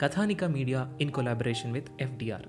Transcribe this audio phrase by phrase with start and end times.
[0.00, 2.46] Kathanika media in collaboration with FDR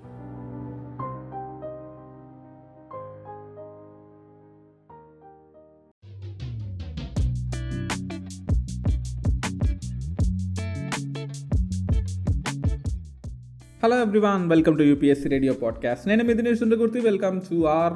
[13.82, 17.94] hello everyone welcome to UPSC radio podcast నేను మీ Dinesh Gurthi welcome to our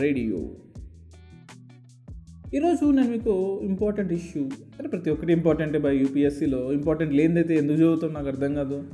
[0.00, 0.50] radio
[2.54, 8.12] ఈరోజు నేను మీకు important issue అంటే ప్రతి ఒక్కటి ఇంపార్టెంటే బై యూపీఎస్సీలో ఇంపార్టెంట్ లేనిదైతే ఎందుకు చదువుతాం
[8.14, 8.84] నాకు అర్థం కాదు.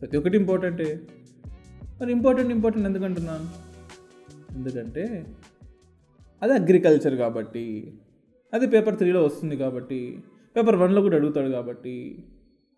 [0.00, 1.00] ప్రతి ఒక్కటి ఇంపార్టెంటే
[2.00, 3.46] మరి ఇంపార్టెంట్ ఇంపార్టెంట్ ఎందుకంటున్నాను?
[4.56, 5.26] ఎందుకంటే
[6.42, 7.92] అది అగ్రికల్చర్ కాబట్టి
[8.54, 10.18] అది పేపర్ త్రీలో వస్తుంది కాబట్టి
[10.56, 12.24] పేపర్ వన్లో కూడా అడుగుతాడు కాబట్టి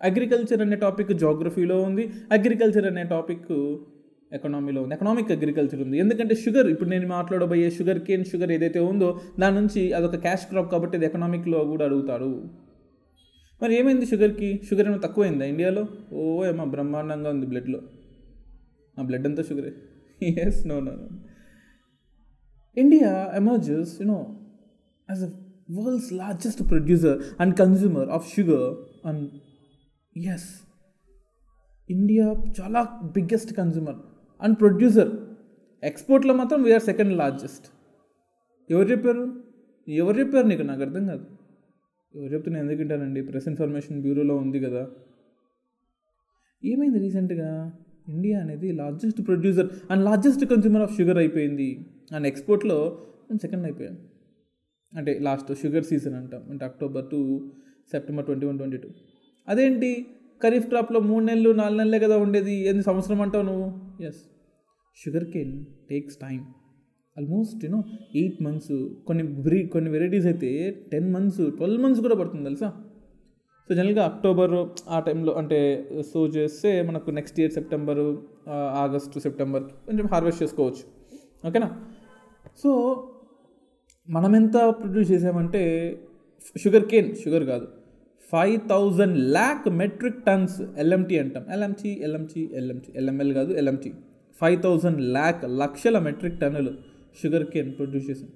[0.02, 2.12] అగ్రికల్చర్ అనే టాపిక్ జాగ్రఫీలో ఉంది.
[2.32, 3.52] అగ్రికల్చర్ అనే టాపిక్
[4.38, 5.96] ఎకనామీలో ఉంది ఎకనామిక్ అగ్రికల్చర్ ఉంది.
[6.04, 9.08] ఎందుకంటే షుగర్ ఇప్పుడు నేను మాట్లాడబోయే షుగర్ కేన్ షుగర్ ఏదైతే ఉందో
[9.40, 12.30] దాని నుంచి అదొక క్యాష్ క్రాప్ కాబట్టి అది ఎకనామిక్లో కూడా అడుగుతాడు.
[13.62, 15.84] మరి ఏమైంది షుగర్కి షుగర్ ఏమైనా తక్కువైందా ఇండియాలో?
[16.12, 17.80] ఓ ఏమో బ్రహ్మాండంగా ఉంది బ్లడ్లో
[18.96, 19.72] ఆ బ్లడ్ అంతా షుగరే.
[20.44, 21.08] Yes no no no
[22.76, 24.18] India emerges you know
[25.08, 25.30] as a
[25.78, 28.68] world's largest producer and consumer of sugar
[29.10, 29.24] and
[30.34, 30.48] yes
[31.88, 32.26] India
[32.58, 32.80] చాలా
[33.16, 33.98] బిగ్గెస్ట్ కన్జ్యూమర్
[34.44, 35.10] అండ్ ప్రొడ్యూసర్.
[35.82, 37.66] ఎక్స్పోర్ట్లో మాత్రం వీఆర్ సెకండ్ లార్జెస్ట్
[38.70, 39.42] ఎవరు చెప్పారు?
[39.88, 40.62] ఎవరు చెప్పారు నీకు?
[40.62, 41.26] నాకు అర్థం కాదు.
[42.14, 43.22] ఎవరు చెప్తే నేను ఎందుకు వింటానండి?
[43.22, 44.88] ప్రెస్ ఇన్ఫర్మేషన్ బ్యూరోలో ఉంది కదా.
[46.64, 47.72] ఏమైంది రీసెంట్గా?
[48.08, 51.86] ఇండియా అనేది largest producer and largest consumer of sugar అయిపోయింది.
[52.14, 52.98] అండ్ ఎక్స్పోర్ట్లో
[53.30, 53.98] నేను సెకండ్ అయిపోయాం
[54.96, 56.42] అంటే లాస్ట్ షుగర్ సీజన్ అంటాం.
[56.50, 57.50] అంటే October to
[57.90, 58.88] September twenty one twenty two
[59.48, 60.06] అదేంటి?
[60.42, 62.54] ఖరీఫ్ క్రాప్లో మూడు నెలలు నాలుగు నెలలే కదా ఉండేది.
[62.54, 64.02] ఎన్ని సంవత్సరం అంటావు నువ్వు?
[64.02, 64.22] Yes
[65.02, 65.54] sugar cane
[65.90, 66.40] takes time
[67.16, 67.80] almost you know
[68.20, 68.74] eight months
[69.08, 70.50] కొన్ని బ్రీ కొన్ని వెరైటీస్ అయితే
[70.92, 72.68] టెన్ మంత్స్ ట్వెల్వ్ మంత్స్ కూడా పడుతుంది తెలుసా?
[73.66, 74.54] సో జనరల్గా అక్టోబర్
[74.94, 75.58] ఆ టైంలో అంటే
[76.10, 78.06] సో చేస్తే మనకు next year September
[78.84, 80.84] August September కొంచెం హార్వెస్ట్ చేసుకోవచ్చు.
[81.48, 81.68] ఓకేనా
[82.62, 82.70] సో
[84.08, 85.62] మనం ఎంత ప్రొడ్యూస్ చేసామంటే
[86.62, 87.66] షుగర్ కేన్ షుగర్ కాదు.
[88.32, 91.44] Five thousand lakh metric tons LMT అంటాం.
[91.54, 93.92] ఎల్ఎంటీ ఎల్ఎంటీ ఎల్ఎంటీ ఎల్ఎంఎల్ కాదు ఎల్ఎంటీ
[94.40, 96.72] ఫైవ్ థౌజండ్ ల్యాక్ లక్షల మెట్రిక్ టన్నులు
[97.22, 98.28] షుగర్ కేన్ ప్రొడ్యూస్ చేసాం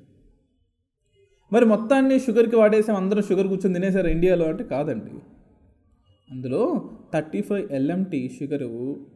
[1.53, 5.10] మరి మొత్తాన్ని షుగర్కి వాడేసాం అందరూ షుగర్ కూర్చొని తినేసారు ఇండియాలో అంటే కాదండి.
[6.31, 9.06] అందులో thirty five LMT sugar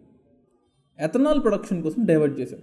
[0.98, 2.60] ethanol production కోసం డైవర్ట్ చేశాం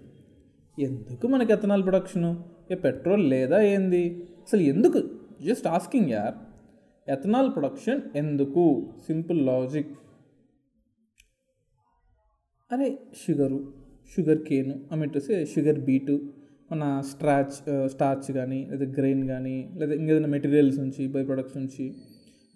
[0.80, 2.46] ఎందుకు మనకి ఎథనాల్ ప్రొడక్షను?
[2.72, 4.04] ఏ పెట్రోల్ లేదా ఏంది?
[4.18, 5.10] అసలు ఎందుకు?
[5.42, 6.36] జస్ట్ ఆస్కింగ్ యార్.
[7.10, 8.94] ఎథనాల్ ప్రొడక్షన్ ఎందుకు?
[9.08, 9.98] Simple logic.
[12.72, 13.79] అరే షుగరు
[14.14, 16.16] షుగర్ కేను అమిటసే షుగర్ బీటు
[16.72, 17.56] మన స్ట్రాచ్
[17.90, 21.86] స్టార్చ్ కానీ లేదా గ్రెయిన్ కానీ లేదా ఇంకేదైనా మెటీరియల్స్ నుంచి బై ప్రొడక్ట్స్ నుంచి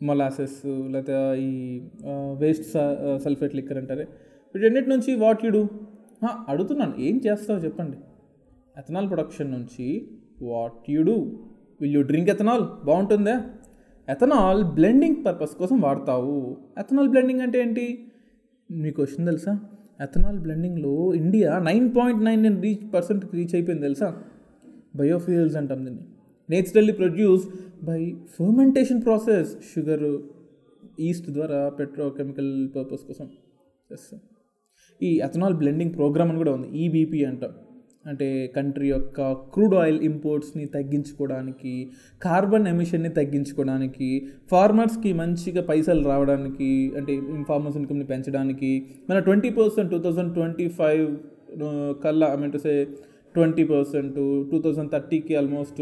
[0.02, 1.52] మొలాసెస్ లేదా ఈ
[2.40, 2.66] వేస్ట్
[3.24, 4.06] సల్ఫేట్ లిక్కర్ అంటారే
[4.56, 5.64] వీటన్నిటి నుంచి వాట్ యు డూ?
[6.50, 6.94] అడుగుతున్నాను.
[7.00, 7.98] ఏం చేస్తావు చెప్పండి.
[8.78, 9.88] ఎథనాల్ ప్రొడక్షన్ నుంచి
[10.42, 11.16] what you do?
[11.82, 12.66] Will you drink ethanol?
[12.86, 13.36] బాగుంటుందా?
[14.10, 16.58] ఎథనాల్ బ్లెండింగ్ పర్పస్ కోసం వాడతావు.
[16.80, 17.86] ఎథనాల్ బ్లెండింగ్ అంటే ఏంటి?
[18.72, 19.54] మీ క్వశ్చన్ తెలుసా?
[20.02, 24.24] Ethanol బ్లెండింగ్లో India nine point nine nine reach percent reach అయిపోయింది తెలుసా?
[24.96, 26.02] బయోఫ్యూయల్స్ అంటాం దీన్ని.
[26.50, 27.48] Naturally produce
[27.86, 30.22] by fermentation process sugar
[31.00, 33.30] yeast ద్వారా పెట్రోకెమికల్ పర్పస్ కోసం.
[33.92, 34.16] ఎస్
[35.04, 36.78] ఈ ఎథనాల్ బ్లెండింగ్ ప్రోగ్రామ్ అని కూడా ఉంది.
[36.78, 37.50] ఈబీపీ అంటాం.
[38.06, 41.74] అంటే కంట్రీ యొక్క క్రూడ్ ఆయిల్ ఇంపోర్ట్స్ని తగ్గించుకోవడానికి
[42.22, 44.10] కార్బన్ ఎమిషన్ని తగ్గించుకోవడానికి
[44.52, 48.72] ఫార్మర్స్కి మంచిగా పైసలు రావడానికి అంటే ఫార్మర్స్ ఇన్కమ్ని పెంచడానికి
[49.10, 51.06] మన twenty percent two thousand twenty five
[52.04, 52.88] కల్లా I mean to say
[53.36, 54.16] twenty percent
[54.52, 55.82] two thousand థర్టీకి ఆల్మోస్ట్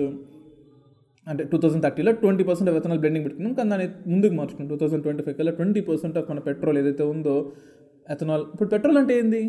[1.27, 3.53] అంటే టూ థౌసండ్ థర్టీలో ట్వంటీ పర్సెంట్ ఎథనాల్ బ్లెండింగ్ పెట్టుకున్నాం.
[3.53, 4.69] కానీ దాన్ని ముందుకు మార్చుకున్నాం.
[4.69, 7.51] టూ థౌసండ్ ట్వంటీ ఫైవ్ కల్లా ట్వంటీ పర్సెంట్ ఆఫ్ మన పెట్రోల్ ఏదైతే ఉందో
[8.09, 8.45] ఎథనాల్.
[8.53, 9.41] ఇప్పుడు పెట్రోల్ అంటే ఏంది?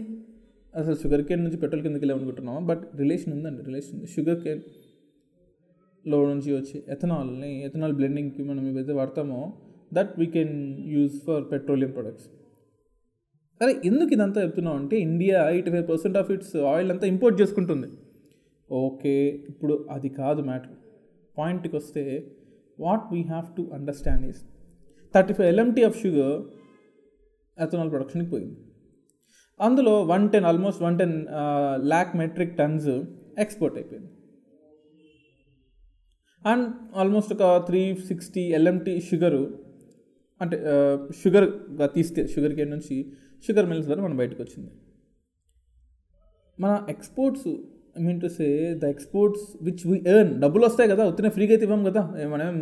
[0.75, 3.95] అసలు షుగర్ కేన్ నుంచి పెట్రోల్ కిందకి వెళ్ళామనుకుంటున్నామా బట్ రిలేషన్ ఉందండి రిలేషన్.
[3.97, 9.41] ఉంది షుగర్ కేన్లో నుంచి వచ్చే ఎథనాల్ని ఎథనాల్ బ్లెండింగ్కి మనం ఏవైతే వాడతామో
[9.99, 10.55] that we can
[10.95, 12.29] use for petroleum products
[13.61, 17.89] అరే ఎందుకు ఇదంతా చెప్తున్నాం అంటే India eighty five percent of its oil అంతా ఇంపోర్ట్ చేసుకుంటుంది.
[18.71, 19.15] ఓకే
[19.51, 20.75] ఇప్పుడు అది కాదు మ్యాటర్.
[21.39, 22.03] పాయింట్కి వస్తే
[22.79, 24.41] what we have to understand is
[25.15, 26.35] thirty five LMT of sugar
[27.59, 28.57] ethanol ప్రొడక్షన్కి పోయింది.
[29.67, 31.17] అందులో one ten almost one ten
[31.93, 32.89] lakh metric tons
[33.45, 34.11] export అయిపోయింది.
[36.43, 36.67] అండ్
[37.01, 39.43] ఆల్మోస్ట్ ఒక త్రీ సిక్స్టీ ఎల్ఎంటీ షుగరు
[40.41, 42.97] అంటే uh, షుగర్గా తీస్తే షుగర్ కేన్ నుంచి
[43.47, 44.71] షుగర్ మిల్స్ ద్వారా మనం బయటకు వచ్చింది.
[46.59, 47.47] మన exports
[47.99, 48.49] I mean to say
[48.83, 52.03] the exports which we earn డబ్బులు వస్తాయి కదా ఉత్తిన ఫ్రీగా అయితే ఇవ్వం కదా.
[52.35, 52.57] మనం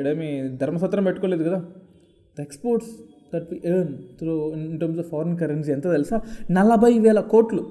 [0.00, 0.28] ఏడేమి
[0.62, 1.60] ధర్మసత్రం పెట్టుకోలేదు కదా.
[2.36, 2.92] The exports
[3.34, 6.20] that we earn through in terms of foreign currency ఎంత తెలుసా?
[6.50, 7.62] నలభై వేల కోట్లు.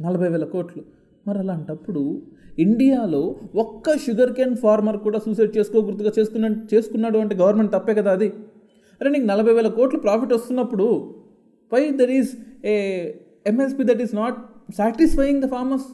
[0.00, 0.82] నలభై వేల కోట్లు.
[1.28, 2.22] మరి అలాంటప్పుడు
[2.58, 8.32] ఇండియాలో ఒక్క షుగర్ కేన్ ఫార్మర్ కూడా సూసైడ్ చేసుకోకూడదుగా చేసుకున్న చేసుకున్నాడు అంటే గవర్నమెంట్ తప్పే కదా అది.
[9.00, 11.14] అరే నీకు నలభై వేల కోట్లు ప్రాఫిట్ వస్తున్నప్పుడు
[11.72, 12.32] పై there is
[12.64, 12.74] a
[13.46, 14.34] MSP that is not
[14.76, 15.84] satisfying the farmers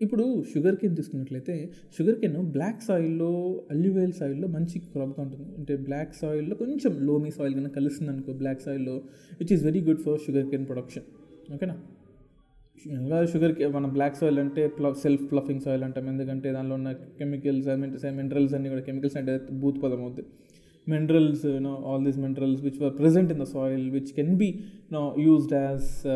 [0.00, 1.54] ఇప్పుడు షుగర్ కేన్ తీసుకున్నట్లయితే
[1.96, 3.28] షుగర్ కేన్ బ్లాక్ సాయిల్లో
[3.74, 5.46] అల్యూవేల్ సాయిల్లో మంచి క్రాప్గా ఉంటుంది.
[5.58, 8.96] అంటే బ్లాక్ సాయిల్లో కొంచెం లోమీ సాయిల్ కన్నా కలుస్తుంది అనుకో black సాయిల్లో
[9.38, 11.06] which is very good for sugar cane production
[11.54, 11.76] ఓకేనా?
[12.98, 16.04] ఇంకా షుగర్ మన బ్లాక్ సాయిల్ అంటే ప్ల సెల్ఫ్ ప్లఫింగ్ సాయిల్ అంటాం.
[16.12, 16.90] ఎందుకంటే దానిలో ఉన్న
[17.20, 17.68] కెమికల్స్
[18.20, 20.28] మినరల్స్ అన్నీ కూడా కెమికల్స్ అంటే బూత్ పదం అవుతుంది
[20.88, 24.48] minerals you know all these minerals which were present in the soil which can be
[24.92, 26.06] no used as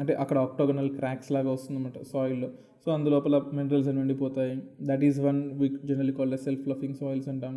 [0.00, 2.48] అంటే అక్కడ ఆక్టోగనల్ క్రాక్స్ లాగా వస్తుందన్నమాట సాయిల్లో
[2.84, 4.52] సో అందులోపల మినరల్స్ అని ఉండిపోతాయి.
[4.82, 7.54] That is one we generally called self fluffing soils అంటాం.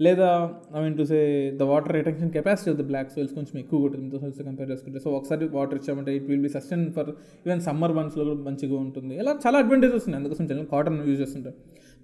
[0.00, 0.28] లేదా
[0.76, 1.18] I mean to say
[1.60, 4.98] the water retention capacity of the black soils కొంచెం ఎక్కువ ఉంటుంది మిగతా సాయిల్స్ కంపేర్ చేసుకుంటే.
[4.98, 7.10] సో ఒకసారి వాటర్ ఇచ్చామంటే it will be sustain for
[7.46, 9.14] even summer మంత్స్లో కూడా మంచిగా ఉంటుంది.
[9.22, 10.20] ఇలా చాలా అడ్వాంటేజెస్ ఉన్నాయి.
[10.22, 11.56] అందుకోసం జనరల్ కాటన్ యూజ్ చేస్తుంటారు.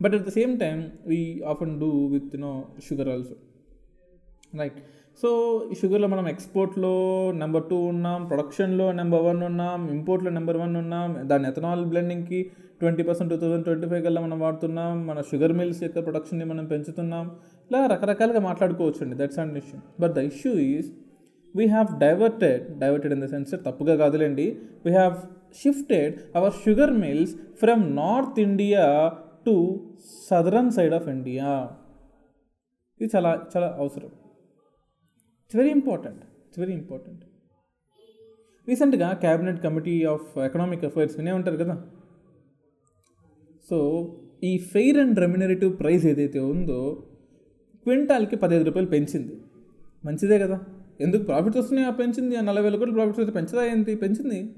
[0.02, 2.52] But at the same time we often do with no
[2.88, 3.36] sugar also
[4.52, 4.78] right
[5.22, 5.28] so
[5.72, 6.92] ఈ షుగర్లో మనం ఎక్స్పోర్ట్లో
[7.42, 11.08] నెంబర్ టూ ఉన్నాం ప్రొడక్షన్లో నెంబర్ వన్ ఉన్నాం ఇంపోర్ట్లో నెంబర్ వన్ ఉన్నాం.
[11.30, 12.40] దాని ethanol బ్లెండింగ్కి
[12.80, 14.94] twenty percent two thousand twenty five కల్లా మనం వాడుతున్నాం.
[15.08, 17.24] మన షుగర్ మిల్స్ యొక్క ప్రొడక్షన్ని మనం పెంచుతున్నాం.
[17.70, 20.88] ఇలా రకరకాలుగా మాట్లాడుకోవచ్చు అండి that's and issue but the issue is
[21.54, 24.46] we have diverted diverted in the sense తప్పుగా కాదులేండి.
[24.86, 25.16] We have
[25.62, 28.84] shifted our sugar mills from north India
[29.48, 29.56] to
[30.28, 31.50] southern side of India
[33.00, 34.10] ఇది చాలా చాలా అవసరం.
[35.48, 37.20] It's very important it's very important
[38.68, 41.84] రీసెంట్గా cabinet committee of economic affairs వినే ఉంటారు కదా?
[43.70, 43.78] సో
[44.44, 47.02] ఈ ఫెయిర్ అండ్ రెమ్యునరేటివ్ ప్రైస్ ఏదైతే ఉందో
[47.84, 49.36] క్వింటాల్కి పదిహేను రూపాయలు పెంచింది.
[50.04, 50.60] మంచిదే కదా?
[51.00, 52.36] ఎందుకు ప్రాఫిట్స్ వస్తున్నాయి పెంచింది?
[52.36, 53.94] ఆ నలభై వేల కోట్లు ప్రాఫిట్స్ వస్తే పెంచదా ఏంటి?
[53.94, 54.54] పెంచింది.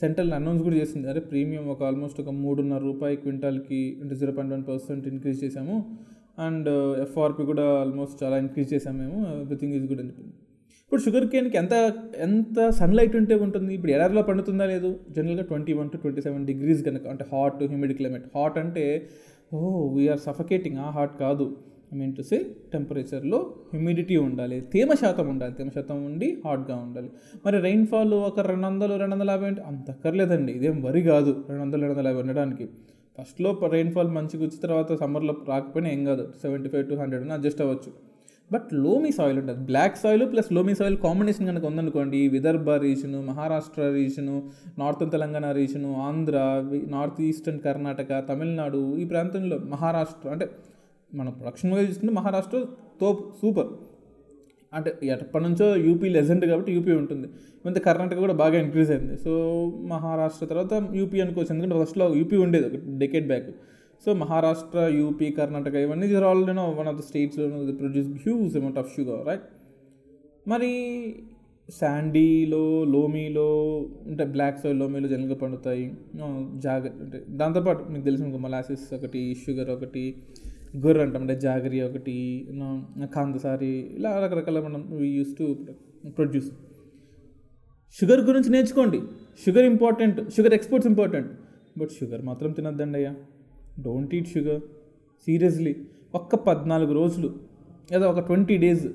[0.00, 1.08] సెంట్రల్ అనౌన్స్ కూడా చేసింది.
[1.08, 5.98] అరే ప్రీమియం ఒక ఆల్మోస్ట్ ఒక మూడున్నర రూపాయి క్వింటాల్కి అంటే zero point one percent increase చేశాము.
[6.38, 9.18] అండ్ uh, ఎఫ్ఆర్పి కూడా ఆల్మోస్ట్ చాలా ఇంక్రీజ్ చేసాం మేము.
[9.42, 10.34] ఎవ్రీథింగ్ ఈజ్ గుడ్ అని చెప్పింది
[10.84, 11.74] ఇప్పుడు షుగర్ కేన్కి ఎంత
[12.26, 13.74] ఎంత సన్లైట్ ఉంటే ఉంటుంది?
[13.74, 14.90] ఇప్పుడు ఎడారిలో పండుతుందా లేదు?
[15.16, 18.84] జనరల్గా twenty one to twenty seven degrees కనుక అంటే హాట్ హ్యూమిడ్ క్లైమేట్ హాట్ అంటే
[19.54, 19.60] ఓ
[19.94, 21.46] వీఆర్ సఫకేటింగ్ ఆ హాట్ కాదు.
[21.92, 22.36] ఐ మీన్ టు సే
[22.72, 23.38] టెంపరేచర్లో
[23.72, 24.60] హ్యూమిడిటీ ఉండాలి.
[24.74, 25.54] తేమ శాతం ఉండాలి.
[25.54, 27.10] తేమ శాతం ఉండి హాట్గా ఉండాలి.
[27.46, 30.52] మరి రెయిన్ఫాల్ ఒక రెండు వందలు రెండు వందల యాభై అంటే అంత అక్కర్లేదండి.
[30.52, 31.44] ఇదేం వరి కాదు.
[31.48, 32.66] రెండు వందలు రెండు వందల యాభై ఉండడానికి.
[33.18, 36.24] ఫస్ట్లో రెయిన్ఫాల్ మంచిగా వచ్చిన తర్వాత సమ్మర్లో రాకపోయినా ఏం కాదు.
[36.42, 37.90] Seventy five to hundred adjust అవ్వచ్చు.
[38.52, 39.60] బట్ లోమీ సాయిల్ ఉంటుంది.
[39.64, 44.36] Black soil plus loamy soil combination కనుక ఉందనుకోండి Vidarbha region Maharashtra region
[44.78, 46.36] northern Telangana region Andhra
[46.94, 50.48] north eastern Karnataka Tamil Nadu ఈ ప్రాంతంలో మహారాష్ట్ర అంటే
[51.12, 52.58] మన ప్రొడక్షన్ వైజ్ మహారాష్ట్ర
[53.00, 53.70] తోప్ సూపర్
[54.72, 57.26] అంటే ఎప్పటి నుంచో యూపీ లెజెండ్ కాబట్టి యూపీ ఉంటుంది.
[57.70, 59.16] ఇంత కర్ణాటక కూడా బాగా ఇంక్రీజ్ అయింది.
[59.24, 59.32] సో
[59.92, 61.52] మహారాష్ట్ర తర్వాత యూపీ అనుకోవచ్చు.
[61.54, 63.50] ఎందుకంటే ఫస్ట్లో యూపీ ఉండేది ఒక decade back
[64.04, 67.40] so Maharashtra UP Karnataka ఇవన్నీ these all you know one of the states
[67.80, 69.44] produce huge amount of sugar right
[70.48, 70.70] మరి
[71.68, 72.64] శాండీలో
[72.94, 73.48] లోమీలో
[74.06, 75.84] అంటే బ్లాక్ సాయిల్ లోమీలో జనరల్గా పండుతాయి.
[76.64, 80.04] జాగ్రత్త అంటే దాంతోపాటు మీకు తెలిసిన మలాసిస్ ఒకటి షుగర్ ఒకటి
[80.84, 82.14] గొర్రె అంటాం అంటే జాగరి ఒకటి
[83.14, 85.46] కాందసారి ఇలా రకరకాల మనం యూస్ టు
[86.18, 86.50] ప్రొడ్యూస్
[87.96, 88.98] షుగర్ గురించి నేర్చుకోండి.
[89.44, 91.30] Sugar important sugar exports important
[91.78, 93.12] but sugar మాత్రం తినద్దండి అయ్యా.
[93.80, 94.60] డోంట్ ఈట్ షుగర్
[95.26, 95.74] సీరియస్లీ
[96.14, 97.28] ఒక్క పద్నాలుగు రోజులు
[97.92, 98.86] లేదా ఒక twenty days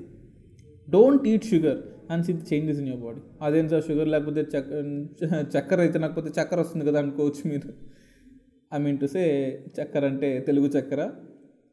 [0.89, 1.79] don't eat sugar
[2.11, 4.41] and see changes in your body అదేం సార్ షుగర్ లేకపోతే
[5.55, 7.69] చక్కెర అయితే లేకపోతే చక్కెర వస్తుంది కదా అనుకోవచ్చు మీరు.
[8.73, 9.23] ఐ మీన్ టు సే
[9.77, 11.01] చక్కెర అంటే తెలుగు చక్కెర.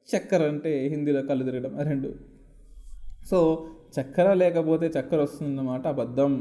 [0.08, 2.10] చక్కెర అంటే హిందీలో కళ్ళు తిరగడం రెండు.
[3.30, 3.38] సో
[3.96, 6.32] చక్కెర లేకపోతే చక్కెర వస్తుందన్నమాట అబద్ధం.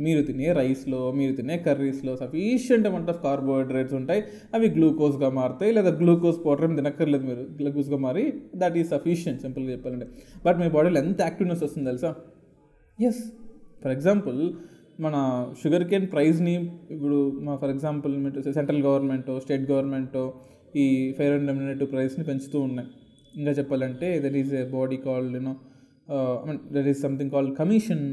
[0.00, 4.22] మీరు తినే రైస్లో మీరు తినే కర్రీస్లో సఫిషియంట్ అమౌంట్ ఆఫ్ కార్బోహైడ్రేట్స్ ఉంటాయి.
[4.54, 8.24] అవి గ్లూకోజ్గా మారుతాయి లేదా గ్లూకోజ్ పౌడర్ ఏం తినక్కర్లేదు మీరు గ్లూకోజ్గా మారి
[8.54, 10.08] దట్ ఈస్ సఫిషియంట్ సింపుల్గా చెప్పాలంటే.
[10.46, 12.14] బట్ మీ బాడీలో ఎంత యాక్టివ్నెస్ వస్తుంది తెలుసా?
[12.98, 13.22] ఎస్
[13.84, 14.52] ఫర్ ఎగ్జాంపుల్
[15.00, 15.14] మన
[15.62, 16.56] షుగర్ కేన్ ప్రైస్ని
[16.90, 18.14] ఇప్పుడు మా ఫర్ ఎగ్జాంపుల్
[18.52, 20.34] సెంట్రల్ గవర్నమెంటో స్టేట్ గవర్నమెంటో
[20.76, 20.86] ఈ
[21.18, 22.88] ఫైర్ అండ్ డెమినేటివ్ ప్రైస్ని పెంచుతూ ఉన్నాయి.
[23.40, 25.54] ఇంకా చెప్పాలంటే that is a body called you know
[26.50, 28.04] I that is something called commission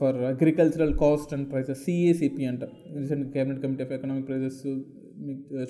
[0.00, 2.64] for agricultural cost and prices CACP అంట.
[2.98, 4.60] Recent cabinet committee of economic prices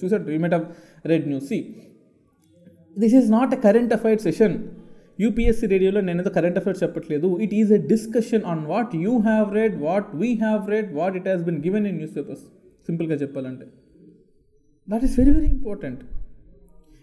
[0.03, 0.67] చూసాడు you might have
[1.13, 1.61] read news see
[2.97, 4.57] this is not a current affair session
[5.25, 7.29] UPSC రేడియోలో నేను ఏదో current affairs చెప్పట్లేదు.
[7.45, 11.29] It is a discussion on what you have read what we have read what it
[11.31, 12.45] has been given in news papers
[12.89, 13.67] సింపుల్గా చెప్పాలంటే.
[14.89, 16.03] That is very very important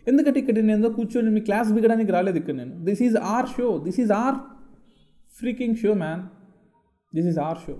[0.07, 2.85] ఎందుకంటే ఇక్కడ నేను ఏదో కూర్చొని మీ క్లాస్ బిగడానికి రాలేదు ఇక్కడ నేను.
[2.85, 4.35] This is our show this is our
[5.39, 6.23] freaking show man
[7.15, 7.79] this is our show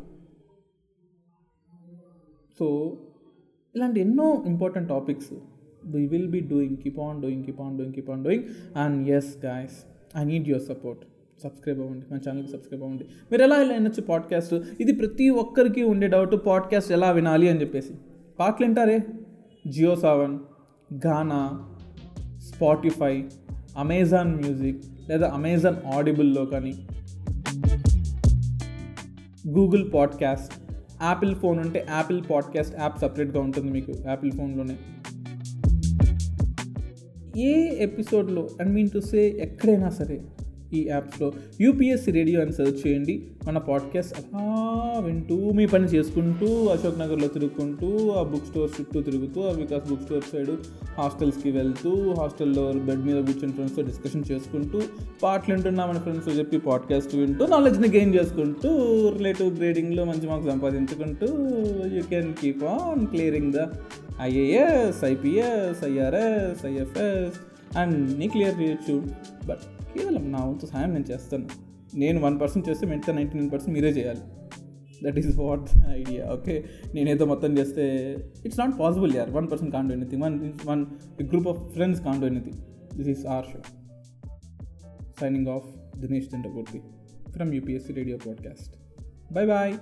[2.60, 2.98] so
[3.76, 5.34] ఇలాంటి ఎన్నో important topics
[5.86, 8.44] we will be doing keep on doing keep on doing keep on doing
[8.78, 9.86] and yes guys
[10.18, 11.02] I need your support
[11.44, 12.06] subscribe అవ్వండి.
[12.12, 13.04] మా ఛానల్కి subscribe అవ్వండి.
[13.32, 17.94] మీరు ఎలా ఇలా వినొచ్చు పాడ్కాస్ట్ ఇది ప్రతి ఒక్కరికి ఉండే డౌట్ పాడ్కాస్ట్ ఎలా వినాలి అని చెప్పేసి.
[18.40, 19.00] పాటలు వింటారే?
[19.68, 20.40] Jio Saavn
[21.08, 21.42] Gaana
[22.54, 23.24] Spotify
[23.78, 26.88] Amazon music లేదా అమెజాన్ ఆడిబుల్లో కానీ.
[29.48, 30.54] గూగుల్ పాడ్కాస్ట్
[31.04, 34.76] యాపిల్ ఫోన్ ఉంటే యాపిల్ పాడ్కాస్ట్ యాప్ సపరేట్గా ఉంటుంది మీకు యాపిల్ ఫోన్లోనే.
[37.42, 40.22] ఏ ఎపిసోడ్లో ఐ మీన్ టు సే ఎక్కడైనా సరే
[40.74, 43.24] ఈ యాప్స్లో యూపీఎస్సీ రేడియో అని సెర్చ్ చేయండి.
[43.48, 49.42] మన పాడ్కాస్ట్ అలా వింటూ మీ పని చేసుకుంటూ అశోక్ నగర్లో తిరుగుకుంటూ ఆ బుక్ స్టోర్ చుట్టూ తిరుగుతూ
[49.42, 50.50] ఆ వికాస్ బుక్ స్టోర్ సైడ్
[50.98, 54.82] హాస్టల్స్కి వెళ్తూ హాస్టల్లో బెడ్ మీద కూర్చొని ఫ్రెండ్స్తో డిస్కషన్ చేసుకుంటూ
[55.24, 58.70] పాటలు వింటున్నామని ఫ్రెండ్స్తో చెప్పి పాడ్కాస్ట్ వింటూ నాలెడ్జ్ని గెయిన్ చేసుకుంటూ
[59.18, 61.28] రిలేటివ్ గ్రేడింగ్లో మంచి marks సంపాదించుకుంటూ
[61.96, 63.56] you can keep on clearing the
[64.22, 67.40] IAS IPS IRS IFS
[67.78, 69.04] అన్నీ క్లియర్ చేయొచ్చు.
[69.46, 69.58] బట్
[69.94, 71.48] కేవలం నా వంతు సాయం నేను చేస్తాను.
[71.96, 74.24] నేను వన్ పర్సెంట్ చేస్తే మిగతా నైంటీ నైన్ పర్సెంట్ మీరే చేయాలి.
[75.04, 77.84] That is what idea okay నేనేదో మొత్తం చేస్తే
[78.46, 80.86] ఇట్స్ నాట్ పాసిబుల్ యార్ one person can do anything one one
[81.24, 82.60] group of friends can do anything
[82.98, 83.62] this is our show
[85.20, 86.82] signing off Dinesh Chandramurthy
[87.32, 88.76] from UPSC radio podcast
[89.34, 89.74] bye bye